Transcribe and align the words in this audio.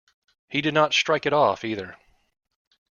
He 0.49 0.61
did 0.61 0.73
not 0.73 0.95
strike 0.95 1.27
it 1.27 1.31
off, 1.31 1.63
either. 1.63 1.95